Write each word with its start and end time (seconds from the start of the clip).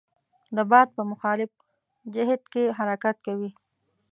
د 0.55 0.57
باد 0.71 0.87
په 0.95 1.01
مخالف 1.11 1.51
جهت 2.13 2.41
کې 2.53 2.63
حرکت 2.77 3.15
کوي. 3.25 3.51